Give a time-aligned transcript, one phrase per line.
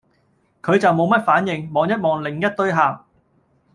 [0.63, 3.05] 佢就無乜反應，望一望另一堆客